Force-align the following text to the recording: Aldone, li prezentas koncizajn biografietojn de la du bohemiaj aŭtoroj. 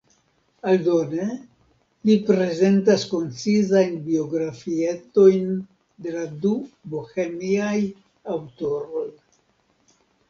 Aldone, 0.69 1.25
li 2.09 2.15
prezentas 2.29 3.03
koncizajn 3.11 3.93
biografietojn 4.07 5.53
de 6.07 6.15
la 6.17 6.25
du 6.47 6.55
bohemiaj 6.95 7.77
aŭtoroj. 8.39 9.09